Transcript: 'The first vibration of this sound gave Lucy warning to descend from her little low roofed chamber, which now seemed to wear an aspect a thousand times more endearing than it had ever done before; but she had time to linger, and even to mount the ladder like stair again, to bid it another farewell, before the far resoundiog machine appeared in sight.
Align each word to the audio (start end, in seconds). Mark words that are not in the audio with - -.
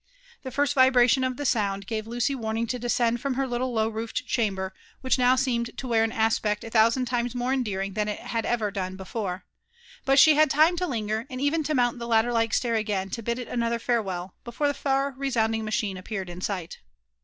'The 0.43 0.49
first 0.49 0.73
vibration 0.73 1.23
of 1.23 1.37
this 1.37 1.49
sound 1.51 1.85
gave 1.85 2.07
Lucy 2.07 2.33
warning 2.33 2.65
to 2.65 2.79
descend 2.79 3.21
from 3.21 3.35
her 3.35 3.45
little 3.47 3.71
low 3.71 3.87
roofed 3.87 4.25
chamber, 4.25 4.73
which 5.01 5.19
now 5.19 5.35
seemed 5.35 5.77
to 5.77 5.87
wear 5.87 6.03
an 6.03 6.11
aspect 6.11 6.63
a 6.63 6.71
thousand 6.71 7.05
times 7.05 7.35
more 7.35 7.53
endearing 7.53 7.93
than 7.93 8.07
it 8.07 8.17
had 8.19 8.43
ever 8.43 8.71
done 8.71 8.95
before; 8.95 9.45
but 10.03 10.17
she 10.17 10.33
had 10.33 10.49
time 10.49 10.75
to 10.77 10.87
linger, 10.87 11.27
and 11.29 11.39
even 11.39 11.61
to 11.65 11.75
mount 11.75 11.99
the 11.99 12.07
ladder 12.07 12.33
like 12.33 12.51
stair 12.55 12.73
again, 12.73 13.11
to 13.11 13.21
bid 13.21 13.37
it 13.37 13.47
another 13.47 13.77
farewell, 13.77 14.33
before 14.43 14.67
the 14.67 14.73
far 14.73 15.11
resoundiog 15.11 15.61
machine 15.61 15.97
appeared 15.97 16.31
in 16.31 16.41
sight. 16.41 16.79